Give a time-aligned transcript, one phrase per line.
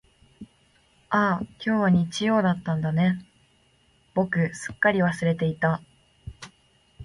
[1.11, 3.23] ああ、今日は日曜だったんだね、
[4.15, 5.79] 僕すっかり忘れていた。